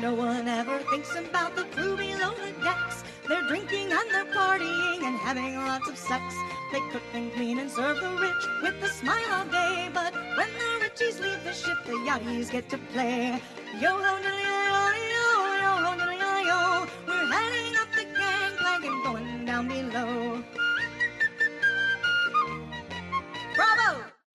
[0.00, 3.04] No one ever thinks about the crew below the decks.
[3.28, 6.22] They're drinking and they're partying and having lots of sex.
[6.72, 9.90] They cook and clean and serve the rich with a smile all day.
[9.92, 13.40] But when the richies leave the ship, the yachties get to play.
[13.80, 14.82] Yo ho diddly yo
[15.12, 15.28] yo
[15.62, 16.86] yo ho diddly yo.
[17.06, 20.42] We're heading up the gangplank and going down below.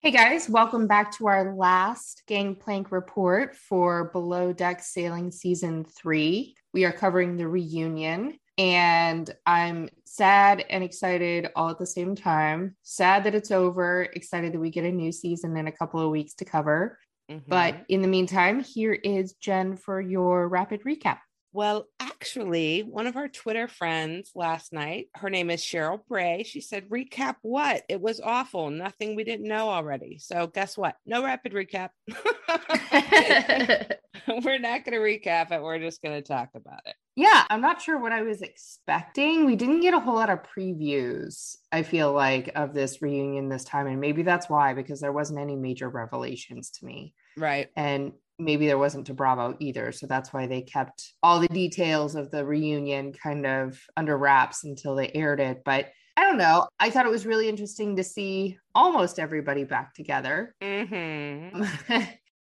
[0.08, 6.56] Hey guys, welcome back to our last Gangplank report for Below Deck Sailing Season 3.
[6.72, 12.74] We are covering the reunion, and I'm sad and excited all at the same time.
[12.82, 16.10] Sad that it's over, excited that we get a new season in a couple of
[16.10, 16.98] weeks to cover.
[17.46, 17.82] But mm-hmm.
[17.90, 21.18] in the meantime, here is Jen for your rapid recap.
[21.52, 26.42] Well, actually, one of our Twitter friends last night, her name is Cheryl Bray.
[26.42, 27.84] She said, Recap what?
[27.88, 28.70] It was awful.
[28.70, 30.18] Nothing we didn't know already.
[30.18, 30.96] So, guess what?
[31.06, 31.90] No rapid recap.
[34.28, 35.62] We're not going to recap it.
[35.62, 36.94] We're just going to talk about it.
[37.16, 39.44] Yeah, I'm not sure what I was expecting.
[39.44, 43.64] We didn't get a whole lot of previews, I feel like, of this reunion this
[43.64, 43.86] time.
[43.86, 47.14] And maybe that's why, because there wasn't any major revelations to me.
[47.36, 47.68] Right.
[47.76, 49.92] And maybe there wasn't to Bravo either.
[49.92, 54.64] So that's why they kept all the details of the reunion kind of under wraps
[54.64, 55.62] until they aired it.
[55.64, 56.68] But I don't know.
[56.80, 60.54] I thought it was really interesting to see almost everybody back together.
[60.62, 61.48] hmm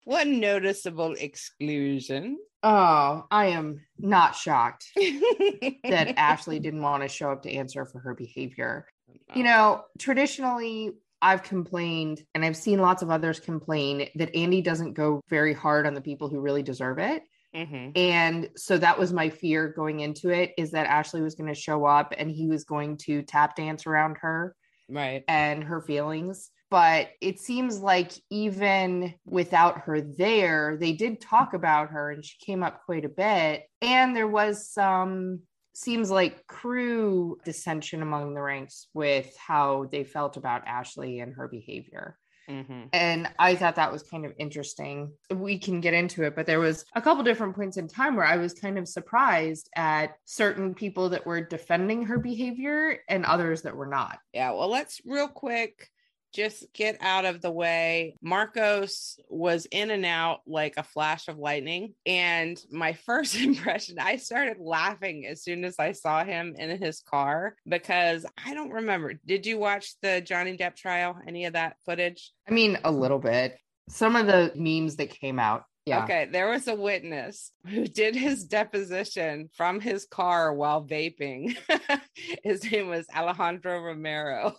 [0.06, 2.38] One noticeable exclusion.
[2.62, 8.00] oh, I am not shocked that Ashley didn't want to show up to answer for
[8.00, 8.88] her behavior.
[9.34, 14.94] You know, traditionally, I've complained and I've seen lots of others complain that Andy doesn't
[14.94, 17.24] go very hard on the people who really deserve it.
[17.56, 17.98] Mhm.
[17.98, 21.60] And so that was my fear going into it is that Ashley was going to
[21.60, 24.56] show up and he was going to tap dance around her
[24.90, 25.24] Right.
[25.28, 26.52] and her feelings.
[26.70, 32.38] But it seems like even without her there, they did talk about her and she
[32.44, 33.64] came up quite a bit.
[33.82, 35.44] And there was some,
[35.76, 41.48] seems like crew dissension among the ranks with how they felt about Ashley and her
[41.48, 42.18] behavior.
[42.50, 42.90] Mhm.
[42.94, 45.12] And I thought that was kind of interesting.
[45.32, 48.26] We can get into it, but there was a couple different points in time where
[48.26, 53.64] I was kind of surprised at certain people that were defending her behavior and others
[53.64, 54.20] that were not.
[54.32, 54.52] Yeah.
[54.52, 55.90] Well, let's real quick
[56.36, 58.18] just get out of the way.
[58.22, 61.94] Marcos was in and out like a flash of lightning.
[62.06, 67.02] And my first impression, I started laughing as soon as I saw him in his
[67.02, 69.14] car because I don't remember.
[69.26, 71.18] Did you watch the Johnny Depp trial?
[71.28, 72.32] Any of that footage?
[72.48, 73.58] I mean, a little bit.
[73.90, 75.64] Some of the memes that came out.
[75.86, 76.04] Yeah.
[76.04, 81.56] Okay, there was a witness who did his deposition from his car while vaping.
[82.44, 84.56] his name was Alejandro Romero.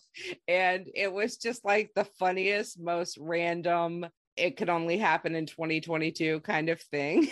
[0.47, 4.07] And it was just like the funniest, most random,
[4.37, 7.29] it could only happen in 2022 kind of thing.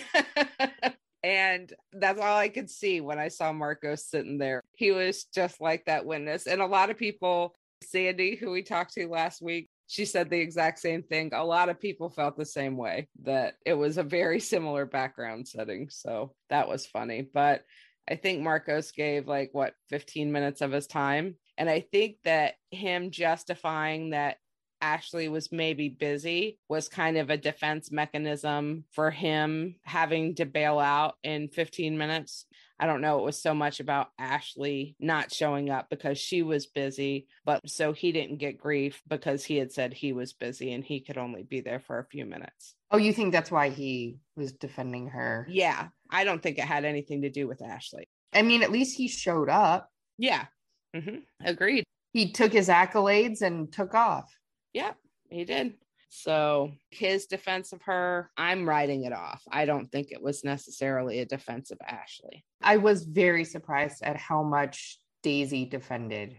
[1.22, 4.60] and that's all I could see when I saw Marco sitting there.
[4.74, 6.48] He was just like that witness.
[6.48, 10.40] And a lot of people, Sandy, who we talked to last week, she said the
[10.40, 11.30] exact same thing.
[11.32, 15.46] A lot of people felt the same way that it was a very similar background
[15.46, 15.88] setting.
[15.90, 17.22] So that was funny.
[17.22, 17.62] But
[18.08, 21.36] I think Marcos gave like what 15 minutes of his time.
[21.56, 24.36] And I think that him justifying that
[24.80, 30.78] Ashley was maybe busy was kind of a defense mechanism for him having to bail
[30.78, 32.44] out in 15 minutes.
[32.78, 33.18] I don't know.
[33.20, 37.92] It was so much about Ashley not showing up because she was busy, but so
[37.92, 41.44] he didn't get grief because he had said he was busy and he could only
[41.44, 42.74] be there for a few minutes.
[42.90, 45.46] Oh, you think that's why he was defending her?
[45.48, 48.08] Yeah, I don't think it had anything to do with Ashley.
[48.32, 49.88] I mean, at least he showed up.
[50.18, 50.46] Yeah,
[50.94, 51.84] hmm agreed.
[52.12, 54.32] He took his accolades and took off.
[54.72, 54.92] Yeah,
[55.28, 55.74] he did.
[56.16, 59.42] So his defense of her, I'm writing it off.
[59.50, 62.44] I don't think it was necessarily a defense of Ashley.
[62.62, 66.36] I was very surprised at how much Daisy defended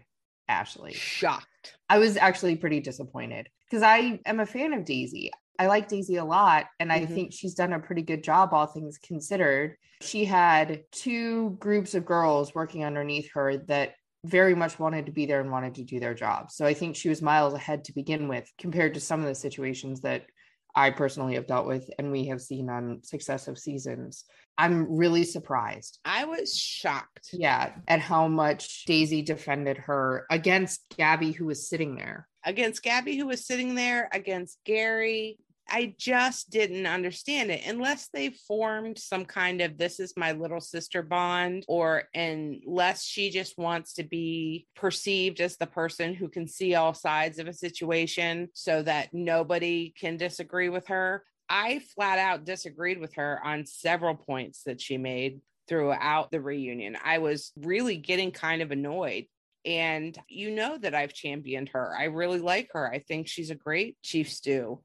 [0.48, 0.94] Ashley.
[0.94, 1.76] Shocked.
[1.90, 5.30] I was actually pretty disappointed because I am a fan of Daisy.
[5.58, 7.14] I like Daisy a lot, and I Mhm.
[7.14, 9.76] think she's done a pretty good job, all things considered.
[10.00, 13.94] She had two groups of girls working underneath her that
[14.26, 16.50] very much wanted to be there and wanted to do their job.
[16.50, 19.34] So I think she was miles ahead to begin with compared to some of the
[19.34, 20.26] situations that
[20.74, 24.24] I personally have dealt with and we have seen on successive seasons.
[24.58, 25.98] I'm really surprised.
[26.04, 27.30] I was shocked.
[27.32, 32.26] Yeah, at how much Daisy defended her against Gabby, who was sitting there.
[32.44, 35.38] against Gabby, who was sitting there, against Gary.
[35.68, 40.60] I just didn't understand it unless they formed some kind of this is my little
[40.60, 46.46] sister bond, or unless she just wants to be perceived as the person who can
[46.46, 51.24] see all sides of a situation so that nobody can disagree with her.
[51.48, 56.96] I flat out disagreed with her on several points that she made throughout the reunion.
[57.04, 59.26] I was really getting kind of annoyed
[59.64, 61.92] and you know that I've championed her.
[61.98, 62.88] I really like her.
[62.88, 64.80] I think she's a great chief stew.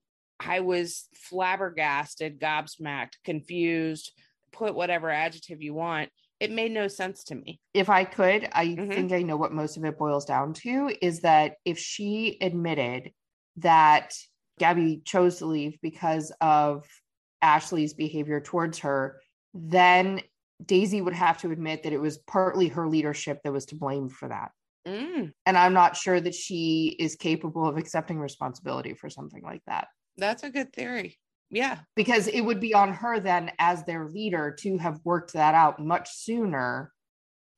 [0.46, 4.12] I was flabbergasted, gobsmacked, confused,
[4.52, 6.10] put whatever adjective you want.
[6.40, 7.60] It made no sense to me.
[7.74, 8.94] If I could, I Mhm.
[8.94, 13.12] think I know what most of it boils down to is that if she admitted
[13.58, 14.14] that
[14.58, 16.88] Gabby chose to leave because of
[17.42, 19.22] Ashley's behavior towards her,
[19.54, 20.22] then
[20.66, 24.10] Daisy would have to admit that it was partly her leadership that was to blame
[24.10, 24.52] for that.
[24.88, 29.62] Mm, And I'm not sure that she is capable of accepting responsibility for something like
[29.68, 29.88] that.
[30.22, 31.18] That's a good theory.
[31.50, 31.80] Yeah.
[31.96, 35.80] Because it would be on her then, as their leader, to have worked that out
[35.84, 36.94] much sooner.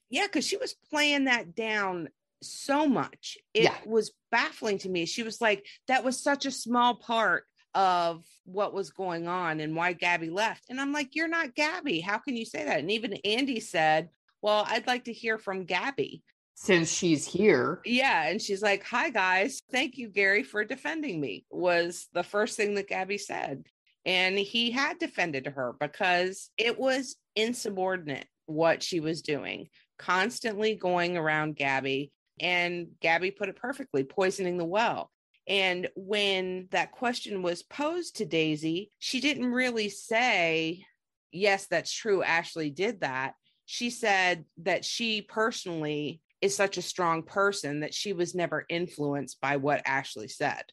[0.10, 0.28] Yeah.
[0.28, 2.10] Cause she was playing that down
[2.42, 3.38] so much.
[3.54, 3.78] It Yeah.
[3.86, 5.06] was baffling to me.
[5.06, 7.46] She was like, that was such a small part
[7.76, 10.66] of what was going on and why Gabby left.
[10.70, 12.00] And I'm like, you're not Gabby.
[12.02, 12.80] How can you say that?
[12.80, 14.10] And even Andy said,
[14.42, 16.24] well, I'd like to hear from Gabby.
[16.64, 18.26] Since she's here, Yeah.
[18.26, 19.62] And she's like, Hi, guys.
[19.70, 23.66] Thank you, Gary, for defending me, was the first thing that Gabby said.
[24.06, 29.68] And he had defended her because it was insubordinate what she was doing,
[30.00, 32.14] constantly going around Gabby.
[32.40, 35.12] And Gabby put it perfectly poisoning the well.
[35.46, 40.86] And when that question was posed to Daisy, she didn't really say,
[41.30, 42.24] Yes, that's true.
[42.24, 43.34] Ashley did that.
[43.66, 49.40] She said that she personally is such a strong person that she was never influenced
[49.40, 50.64] by what Ashley said.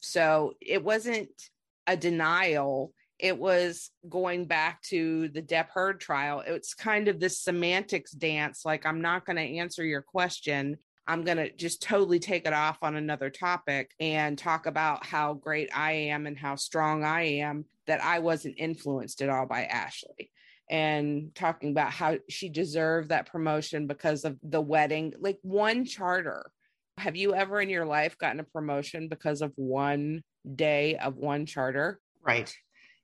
[0.00, 1.30] So it wasn't
[1.86, 2.92] a denial.
[3.18, 6.44] It was going back to the Depp Heard trial.
[6.46, 10.76] It's kind of this semantics dance like, I'm not going to answer your question.
[11.06, 15.32] I'm going to just totally take it off on another topic and talk about how
[15.32, 19.64] great I am and how strong I am, that I wasn't influenced at all by
[19.64, 20.30] Ashley
[20.70, 25.14] and talking about how she deserved that promotion because of the wedding.
[25.18, 26.50] Like one charter.
[26.98, 30.22] Have you ever in your life gotten a promotion because of one
[30.54, 32.00] day of one charter?
[32.22, 32.52] right?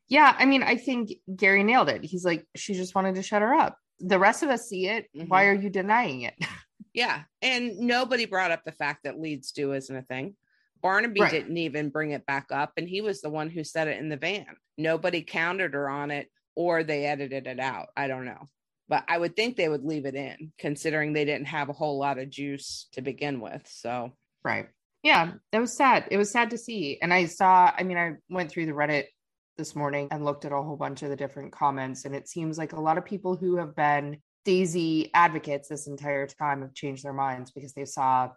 [0.09, 2.05] Yeah, I mean, I think Gary nailed it.
[2.05, 3.79] He's like, she just wanted to shut her up.
[4.01, 5.07] The rest of us see it.
[5.17, 5.29] Mhm.
[5.29, 6.35] Why are you denying it?
[6.93, 7.23] Yeah.
[7.43, 10.37] And nobody brought up the fact that lead stew isn't a thing.
[10.81, 11.31] Barnaby Right.
[11.33, 14.09] didn't even bring it back up, and he was the one who said it in
[14.09, 14.47] the van.
[14.79, 17.89] Nobody countered her on it, or they edited it out.
[17.97, 18.49] I don't know.
[18.89, 21.99] But I would think they would leave it in, considering they didn't have a whole
[21.99, 23.67] lot of juice to begin with.
[23.67, 24.13] So,
[24.45, 24.67] Right.
[25.03, 26.09] Yeah, that was sad.
[26.11, 26.99] It was sad to see.
[27.01, 29.05] And I saw, I mean, I went through the Reddit
[29.57, 32.05] this morning and looked at a whole bunch of the different comments.
[32.05, 36.27] And it seems like a lot of people who have been Daisy advocates this entire
[36.27, 38.31] time have changed their minds because they saw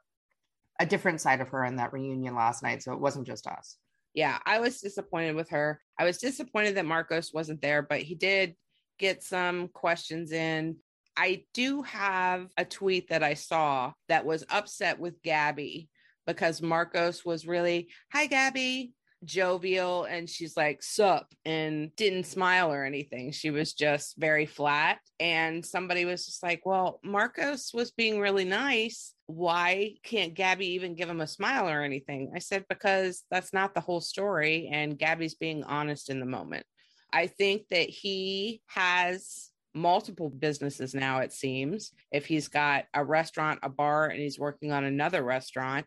[0.80, 2.84] a different side of her in that reunion last night.
[2.84, 3.78] So it wasn't just us.
[4.18, 5.80] Yeah, I was disappointed with her.
[6.00, 8.56] I was disappointed that Marcos wasn't there, but he did
[8.98, 10.78] get some questions in.
[11.16, 15.88] I do have a tweet that I saw that was upset with Gabby
[16.26, 18.92] because Marcos was really, hi, Gabby,
[19.24, 20.06] jovial.
[20.06, 23.32] And she's like, sup, and didn't smile or anything.
[23.32, 25.00] She was just very flat.
[25.20, 29.14] And somebody was just like, well, Marcos was being really nice.
[29.26, 32.32] Why can't Gabby even give him a smile or anything?
[32.36, 34.70] I said, because that's not the whole story.
[34.72, 36.66] And Gabby's being honest in the moment.
[37.12, 41.92] I think that he has multiple businesses now, it seems.
[42.12, 45.86] If he's got a restaurant, a bar, and he's working on another restaurant,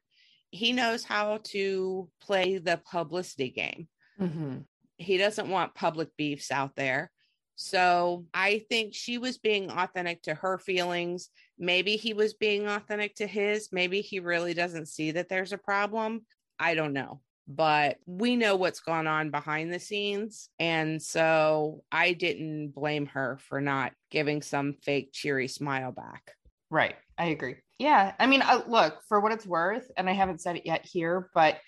[0.51, 3.89] he knows how to play the publicity game.
[4.21, 4.59] Mm-hmm.
[4.97, 7.11] He doesn't want public beefs out there.
[7.57, 11.29] So I think she was being authentic to her feelings.
[11.59, 13.69] Maybe he was being authentic to his.
[13.71, 16.25] Maybe he really doesn't see that there's a problem.
[16.59, 17.21] I don't know.
[17.53, 20.49] but we know what's gone on behind the scenes.
[20.61, 26.35] And so I didn't blame her for not giving some fake cheery smile back.
[26.71, 26.95] Right.
[27.19, 27.57] I agree.
[27.79, 28.13] Yeah.
[28.19, 31.31] I mean, uh, look, for what it's worth, and I haven't said it yet here,
[31.35, 31.59] but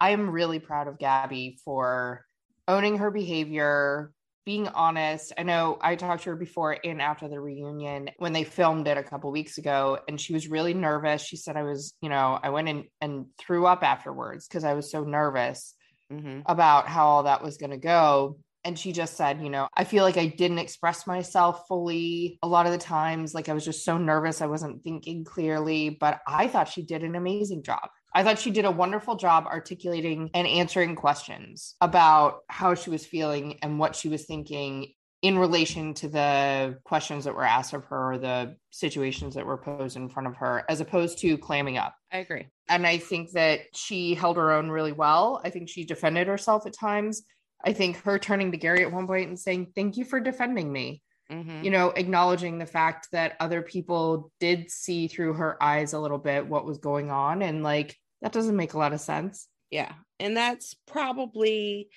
[0.00, 2.24] I am really proud of Gabby for
[2.66, 4.12] owning her behavior,
[4.46, 5.32] being honest.
[5.36, 8.96] I know I talked to her before and after the reunion when they filmed it
[8.96, 11.22] a couple weeks ago, and she was really nervous.
[11.22, 14.74] She said, I was, you know, I went in and threw up afterwards because I
[14.74, 15.74] was so nervous
[16.10, 16.40] mm-hmm.
[16.46, 18.38] about how all that was going to go.
[18.64, 22.48] And she just said, you know, I feel like I didn't express myself fully a
[22.48, 23.34] lot of the times.
[23.34, 24.42] Like I was just so nervous.
[24.42, 27.88] I wasn't thinking clearly, but I thought she did an amazing job.
[28.14, 33.06] I thought she did a wonderful job articulating and answering questions about how she was
[33.06, 37.84] feeling and what she was thinking in relation to the questions that were asked of
[37.84, 41.76] her or the situations that were posed in front of her, as opposed to clamming
[41.76, 41.94] up.
[42.10, 42.48] I agree.
[42.68, 45.40] And I think that she held her own really well.
[45.44, 47.22] I think she defended herself at times.
[47.64, 50.72] I think her turning to Gary at one point and saying, Thank you for defending
[50.72, 51.02] me.
[51.30, 51.64] Mm-hmm.
[51.64, 56.18] You know, acknowledging the fact that other people did see through her eyes a little
[56.18, 57.42] bit what was going on.
[57.42, 59.46] And like, that doesn't make a lot of sense.
[59.70, 59.92] Yeah.
[60.18, 61.88] And that's probably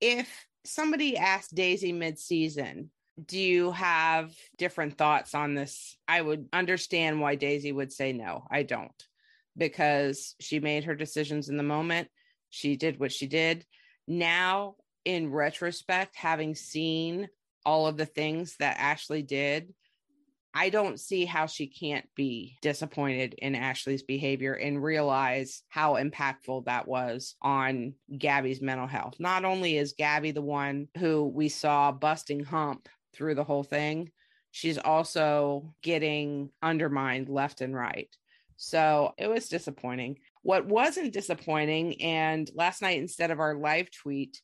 [0.00, 2.90] if somebody asked Daisy mid season,
[3.24, 5.96] do you have different thoughts on this?
[6.06, 8.46] I would understand why Daisy would say no.
[8.50, 8.92] I don't
[9.56, 12.08] because she made her decisions in the moment.
[12.50, 13.64] She did what she did.
[14.06, 17.28] Now, in retrospect, having seen
[17.64, 19.72] all of the things that Ashley did,
[20.52, 26.64] I don't see how she can't be disappointed in Ashley's behavior and realize how impactful
[26.64, 29.14] that was on Gabby's mental health.
[29.18, 34.10] Not only is Gabby the one who we saw busting hump through the whole thing,
[34.50, 38.08] she's also getting undermined left and right.
[38.56, 40.18] So it was disappointing.
[40.42, 44.40] What wasn't disappointing, and last night, instead of our live tweet,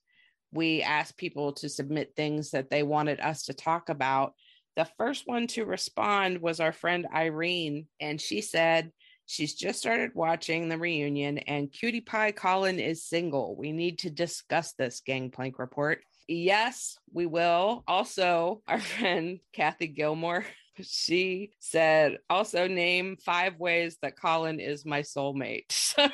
[0.53, 4.35] we asked people to submit things that they wanted us to talk about.
[4.77, 8.93] The first one to respond was our friend Irene, and she said
[9.27, 13.57] she's just started watching the reunion and Cutie Pie Colin is single.
[13.57, 16.01] We need to discuss this Gangplank report.
[16.29, 17.83] Yes, we will.
[17.87, 20.45] Also, our friend Kathy Gilmore,
[20.81, 25.67] she said, also name five ways that Colin is my soulmate.
[25.93, 26.09] So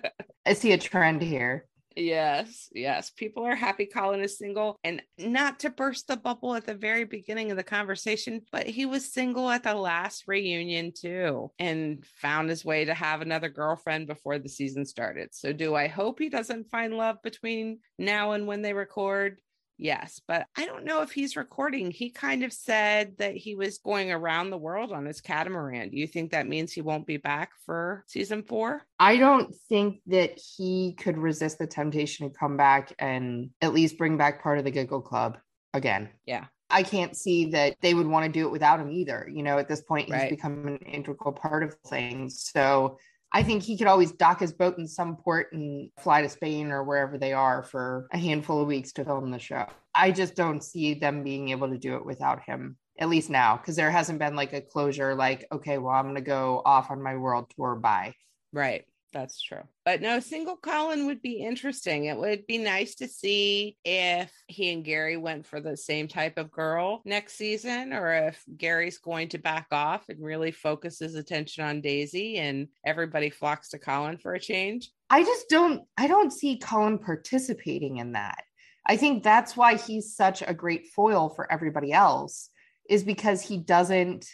[0.46, 1.66] I see a trend here.
[1.96, 3.10] Yes, yes.
[3.10, 4.78] People are happy Colin is single.
[4.84, 8.86] And not to burst the bubble at the very beginning of the conversation, but he
[8.86, 14.08] was single at the last reunion too and found his way to have another girlfriend
[14.08, 15.34] before the season started.
[15.34, 19.40] So, do I hope he doesn't find love between now and when they record?
[19.78, 21.92] Yes, but I don't know if he's recording.
[21.92, 25.90] He kind of said that he was going around the world on his catamaran.
[25.90, 28.84] Do you think that means he won't be back for season four?
[29.00, 33.98] I don't think that he could resist the temptation to come back and at least
[33.98, 35.38] bring back part of the Giggle Club
[35.74, 36.10] again.
[36.26, 36.46] Yeah.
[36.70, 39.30] I can't see that they would want to do it without him either.
[39.32, 40.30] You know, at this point, he's right.
[40.30, 42.50] become an integral part of things.
[42.52, 42.98] So
[43.36, 46.72] I think he could always dock his boat in some port and fly to Spain
[46.72, 49.66] or wherever they are for a handful of weeks to film the show.
[49.94, 53.58] I just don't see them being able to do it without him, at least now,
[53.58, 56.90] because there hasn't been like a closure, like, okay, well, I'm going to go off
[56.90, 57.76] on my world tour.
[57.76, 58.14] Bye.
[58.54, 58.86] Right.
[59.16, 59.62] That's true.
[59.86, 62.06] But no, single Colin would be interesting.
[62.06, 66.38] It would be nice to see if he and Gary went for the same type
[66.38, 71.16] of girl next season, or if Gary's going to back off and really focus his
[71.16, 74.92] attention on Daisy and everybody flocks to Colin for a change.
[75.10, 78.44] I just don't I don't see Colin participating in that.
[78.86, 82.50] I think that's why he's such a great foil for everybody else,
[82.90, 84.28] is because he doesn't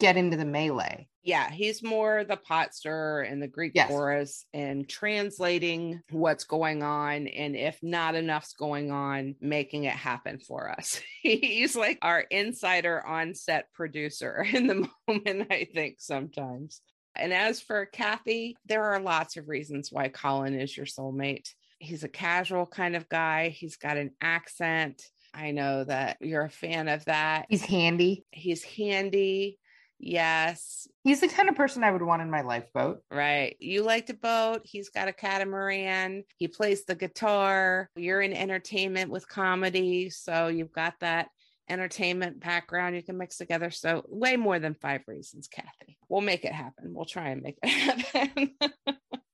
[0.00, 3.88] get into the melee yeah, he's more the pot stirrer and the Greek yes.
[3.88, 7.28] chorus and translating what's going on.
[7.28, 11.00] And if not enough's going on, making it happen for us.
[11.22, 16.80] he's like our insider on set producer in the moment, I think, sometimes.
[17.14, 21.48] And as for Kathy, there are lots of reasons why Colin is your soulmate.
[21.78, 25.02] He's a casual kind of guy, he's got an accent.
[25.34, 27.46] I know that you're a fan of that.
[27.48, 28.26] He's handy.
[28.30, 29.58] He's handy.
[30.04, 30.88] Yes.
[31.04, 33.02] He's the kind of person I would want in my lifeboat.
[33.08, 33.56] Right.
[33.60, 34.62] You like to boat.
[34.64, 36.24] He's got a catamaran.
[36.38, 37.88] He plays the guitar.
[37.94, 40.10] You're in entertainment with comedy.
[40.10, 41.28] So you've got that
[41.68, 43.70] entertainment background you can mix together.
[43.70, 45.96] So, way more than five reasons, Kathy.
[46.08, 46.92] We'll make it happen.
[46.92, 47.68] We'll try and make it
[48.12, 48.54] happen.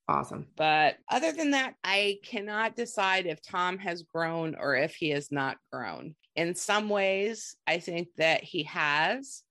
[0.07, 0.49] awesome.
[0.55, 5.33] But other than that, I cannot decide if Tom has grown or if he has
[5.33, 6.15] not grown.
[6.37, 9.43] In some ways, I think that he has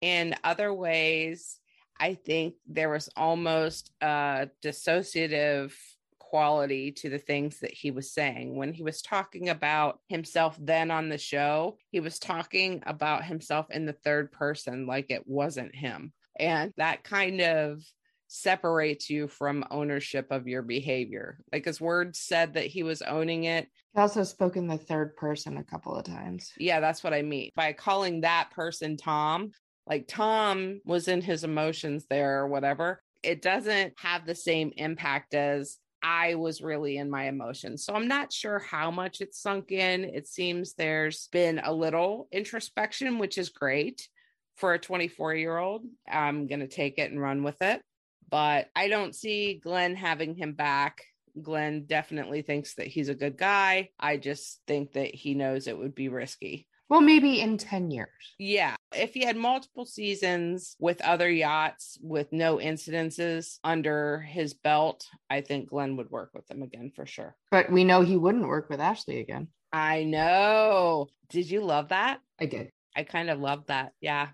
[0.00, 1.58] in other ways,
[1.98, 5.72] I think there was almost a dissociative
[6.18, 8.56] quality to the things that he was saying.
[8.56, 13.66] When he was talking about himself then on the show, he was talking about himself
[13.70, 16.12] in the third person, like it wasn't him.
[16.38, 17.82] And that kind of
[18.28, 21.40] separates you from ownership of your behavior.
[21.52, 23.66] Like his words said that he was owning it.
[23.92, 26.52] He also spoke in the third person a couple of times.
[26.56, 27.50] Yeah, that's what I mean.
[27.56, 29.50] By calling that person Tom,
[29.86, 35.34] like Tom was in his emotions there or whatever, it doesn't have the same impact
[35.34, 37.84] as I was really in my emotions.
[37.84, 40.04] So I'm not sure how much it's sunk in.
[40.04, 44.08] It seems there's been a little introspection, which is great
[44.56, 45.84] for a 24 year old.
[46.08, 47.82] I'm going to take it and run with it.
[48.30, 51.02] But I don't see Glenn having him back.
[51.40, 53.90] Glenn definitely thinks that he's a good guy.
[53.98, 56.66] I just think that he knows it would be risky.
[56.90, 58.08] Well, maybe in 10 years.
[58.36, 58.74] Yeah.
[58.92, 65.40] If he had multiple seasons with other yachts with no incidences under his belt, I
[65.40, 67.36] think Glenn would work with him again for sure.
[67.52, 69.46] But we know he wouldn't work with Ashley again.
[69.72, 71.06] I know.
[71.28, 72.18] Did you love that?
[72.40, 72.70] I did.
[72.96, 73.92] I kind of loved that.
[74.00, 74.30] Yeah.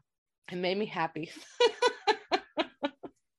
[0.51, 1.31] It made me happy.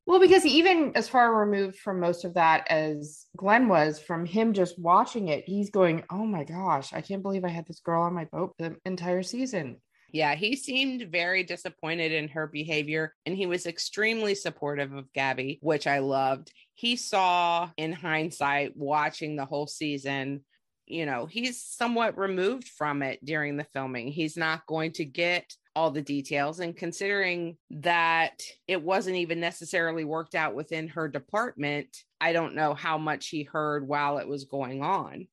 [0.08, 4.54] Well, because even as far removed from most of that as Glenn was, from him
[4.54, 8.04] just watching it, he's going, Oh my gosh, I can't believe I had this girl
[8.04, 9.82] on my boat the entire season.
[10.14, 15.60] Yeah, he seemed very disappointed in her behavior and he was extremely supportive of Gabby,
[15.62, 16.54] which I loved.
[16.74, 20.46] He saw in hindsight, watching the whole season,
[20.86, 24.08] you know, he's somewhat removed from it during the filming.
[24.08, 26.60] He's not going to get all the details.
[26.60, 32.74] And considering that it wasn't even necessarily worked out within her department, I don't know
[32.74, 35.28] how much he heard while it was going on.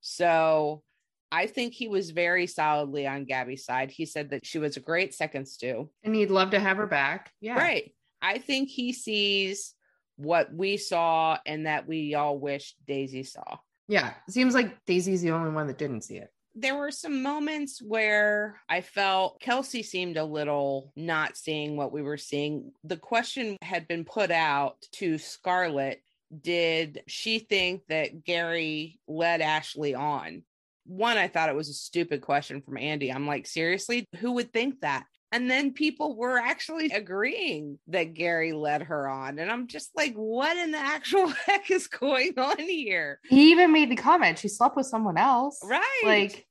[0.00, 0.84] So
[1.32, 3.90] I think he was very solidly on Gabby's side.
[3.90, 5.90] He said that she was a great second stew.
[6.04, 7.32] And he'd love to have her back.
[7.40, 7.56] Yeah.
[7.58, 7.92] Right.
[8.22, 9.74] I think he sees
[10.14, 13.58] what we saw and that we all wish Daisy saw.
[13.88, 14.14] Yeah.
[14.28, 18.60] Seems like Daisy's the only one that didn't see it there were some moments where
[18.68, 22.72] I felt Kelsey seemed a little not seeing what we were seeing.
[22.84, 26.02] The question had been put out to Scarlett
[26.42, 30.42] Did she think that Gary led Ashley on?
[30.84, 33.12] One, I thought it was a stupid question from Andy.
[33.12, 35.04] I'm like, seriously, who would think that?
[35.30, 39.38] And then people were actually agreeing that Gary led her on.
[39.38, 43.20] And I'm just like, what in the actual heck is going on here?
[43.28, 45.60] He even made the comment she slept with someone else.
[45.62, 46.02] Right.
[46.04, 46.46] Like,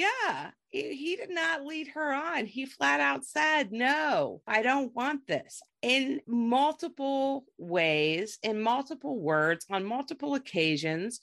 [0.00, 2.46] yeah, he, he did not lead her on.
[2.46, 5.60] He flat out said, No, I don't want this.
[5.82, 11.20] In multiple ways, in multiple words, on multiple occasions,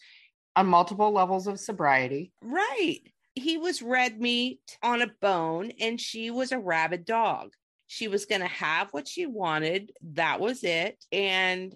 [0.56, 2.32] on multiple levels of sobriety.
[2.42, 3.02] Right.
[3.36, 7.54] He was red meat on a bone, and she was a rabid dog.
[7.88, 9.92] She was going to have what she wanted.
[10.14, 11.04] That was it.
[11.12, 11.76] And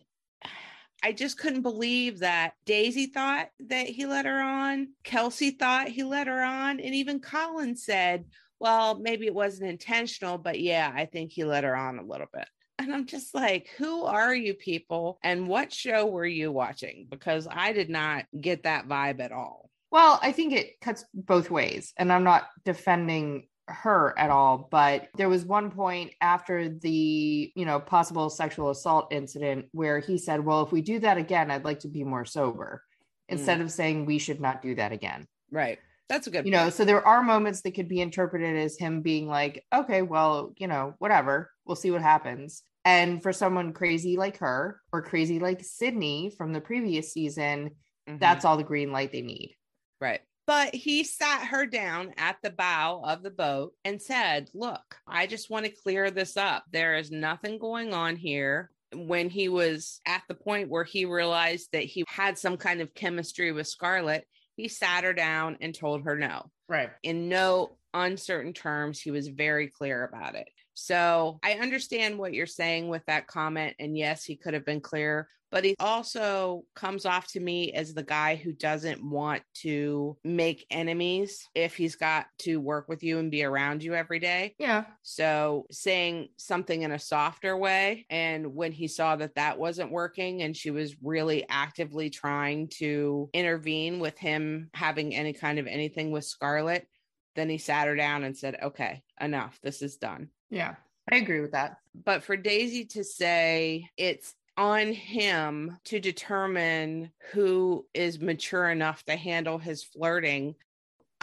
[1.03, 4.89] I just couldn't believe that Daisy thought that he let her on.
[5.03, 6.79] Kelsey thought he let her on.
[6.79, 8.25] And even Colin said,
[8.59, 12.27] well, maybe it wasn't intentional, but yeah, I think he let her on a little
[12.31, 12.47] bit.
[12.77, 15.19] And I'm just like, who are you people?
[15.23, 17.07] And what show were you watching?
[17.09, 19.69] Because I did not get that vibe at all.
[19.91, 21.93] Well, I think it cuts both ways.
[21.97, 27.65] And I'm not defending her at all but there was one point after the you
[27.65, 31.65] know possible sexual assault incident where he said well if we do that again i'd
[31.65, 32.83] like to be more sober
[33.29, 33.61] instead mm.
[33.61, 36.65] of saying we should not do that again right that's a good you point.
[36.65, 40.53] know so there are moments that could be interpreted as him being like okay well
[40.57, 45.39] you know whatever we'll see what happens and for someone crazy like her or crazy
[45.39, 47.71] like sydney from the previous season
[48.09, 48.17] mm-hmm.
[48.17, 49.55] that's all the green light they need
[50.01, 54.97] right but he sat her down at the bow of the boat and said, Look,
[55.07, 56.65] I just want to clear this up.
[56.73, 58.69] There is nothing going on here.
[58.93, 62.93] When he was at the point where he realized that he had some kind of
[62.93, 66.51] chemistry with Scarlett, he sat her down and told her no.
[66.67, 66.89] Right.
[67.01, 70.49] In no uncertain terms, he was very clear about it.
[70.73, 73.75] So I understand what you're saying with that comment.
[73.79, 77.93] And yes, he could have been clear, but he also comes off to me as
[77.93, 83.19] the guy who doesn't want to make enemies if he's got to work with you
[83.19, 84.55] and be around you every day.
[84.59, 84.85] Yeah.
[85.01, 88.05] So saying something in a softer way.
[88.09, 93.29] And when he saw that that wasn't working and she was really actively trying to
[93.33, 96.87] intervene with him having any kind of anything with Scarlett,
[97.35, 99.59] then he sat her down and said, okay, enough.
[99.61, 100.29] This is done.
[100.51, 100.75] Yeah.
[101.11, 101.77] I agree with that.
[102.05, 109.15] But for Daisy to say it's on him to determine who is mature enough to
[109.15, 110.55] handle his flirting.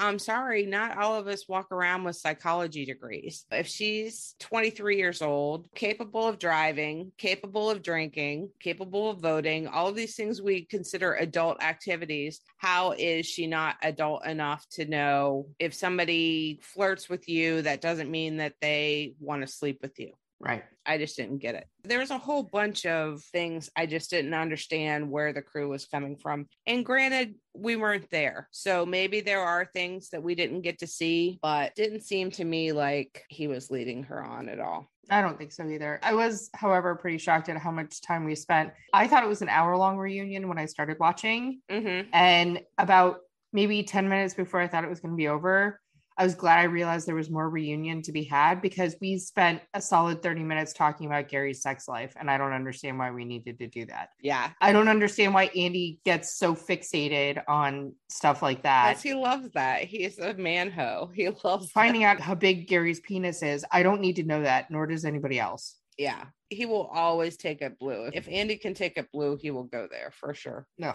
[0.00, 3.44] I'm sorry, not all of us walk around with psychology degrees.
[3.50, 9.88] If she's 23 years old, capable of driving, capable of drinking, capable of voting, all
[9.88, 15.48] of these things we consider adult activities, how is she not adult enough to know
[15.58, 20.12] if somebody flirts with you, that doesn't mean that they want to sleep with you?
[20.40, 20.62] Right.
[20.86, 21.66] I just didn't get it.
[21.84, 25.86] There was a whole bunch of things I just didn't understand where the crew was
[25.86, 26.46] coming from.
[26.66, 28.48] And granted, we weren't there.
[28.52, 32.44] So maybe there are things that we didn't get to see, but didn't seem to
[32.44, 34.90] me like he was leading her on at all.
[35.10, 35.98] I don't think so either.
[36.02, 38.72] I was, however, pretty shocked at how much time we spent.
[38.92, 41.60] I thought it was an hour long reunion when I started watching.
[41.70, 42.10] Mm-hmm.
[42.12, 43.18] And about
[43.52, 45.80] maybe 10 minutes before I thought it was going to be over,
[46.18, 49.62] I was glad I realized there was more reunion to be had because we spent
[49.72, 52.12] a solid 30 minutes talking about Gary's sex life.
[52.18, 54.08] And I don't understand why we needed to do that.
[54.20, 54.50] Yeah.
[54.60, 58.88] I don't understand why Andy gets so fixated on stuff like that.
[58.90, 59.84] Because he loves that.
[59.84, 61.10] He's a man ho.
[61.14, 62.16] He loves Finding that.
[62.16, 65.38] out how big Gary's penis is, I don't need to know that, nor does anybody
[65.38, 65.76] else.
[65.96, 66.24] Yeah.
[66.50, 68.10] He will always take it blue.
[68.12, 70.66] If Andy can take it blue, he will go there for sure.
[70.78, 70.94] No.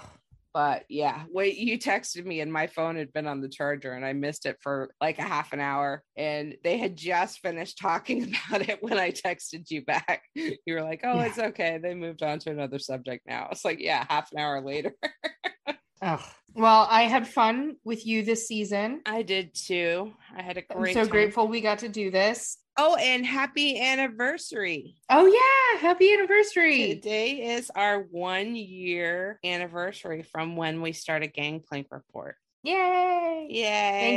[0.53, 4.05] But yeah, wait, you texted me and my phone had been on the charger and
[4.05, 6.03] I missed it for like a half an hour.
[6.15, 10.23] And they had just finished talking about it when I texted you back.
[10.35, 11.25] You were like, oh, Yeah.
[11.25, 11.79] it's okay.
[11.81, 13.47] They moved on to another subject now.
[13.51, 14.93] It's like, yeah, half an hour later.
[16.55, 19.01] Well, I had fun with you this season.
[19.05, 20.13] I did too.
[20.37, 21.09] I had a I'm great so time.
[21.09, 22.57] grateful we got to do this.
[22.75, 24.95] Oh, and happy anniversary.
[25.07, 25.79] Oh, yeah.
[25.79, 26.95] Happy anniversary.
[26.95, 32.35] Today is our one year anniversary from when we started Gangplank Report.
[32.63, 33.47] Yay.
[33.49, 33.61] Yay.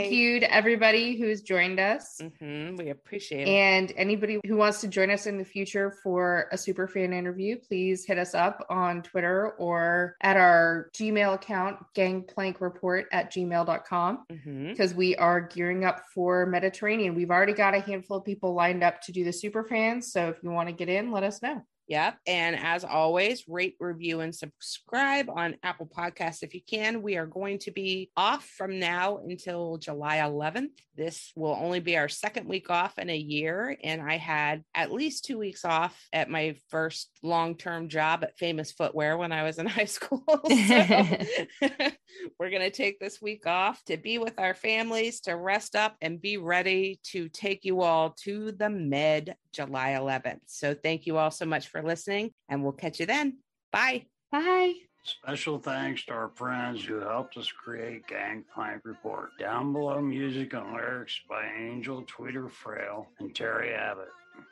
[0.01, 2.21] Thank you to everybody who's joined us.
[2.39, 3.51] hmm We appreciate it.
[3.51, 7.57] And anybody who wants to join us in the future for a super fan interview,
[7.59, 14.69] please hit us up on Twitter or at our Gmail account, gangplankreport at gmail.com, Mhm.
[14.71, 17.15] because we are gearing up for Mediterranean.
[17.17, 20.13] We've already got a handful of people lined up to do the super fans.
[20.13, 21.63] So if you want to get in, let us know.
[21.89, 22.19] Yep.
[22.27, 27.03] And as always, rate, review, and subscribe on Apple Podcasts if you can.
[27.03, 30.71] We are going to be off from now until July 11th.
[30.97, 33.77] This will only be our second week off in a year.
[33.85, 38.39] And I had at least two weeks off at my first long term job at
[38.39, 40.25] Famous Footwear when I was in high school.
[40.27, 40.41] So
[42.39, 45.97] we're going to take this week off to be with our families, to rest up
[46.01, 50.41] and be ready to take you all to the Med July 11th.
[50.47, 53.39] So thank you all so much for listening, and we'll catch you then.
[53.73, 54.07] Bye.
[54.33, 54.75] Bye.
[55.05, 59.31] Special thanks to our friends who helped us create Gangplank Report.
[59.39, 64.09] Down below music and lyrics by Angel Tweeter Frail and Terry Abbott.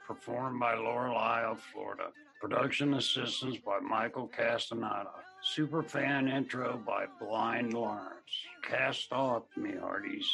[0.06, 2.10] Performed by Lorelei of Florida.
[2.40, 5.10] Production assistance by Michael Castaneda.
[5.56, 8.12] Superfan intro by Blind Lawrence.
[8.62, 10.26] Cast off, me hearties.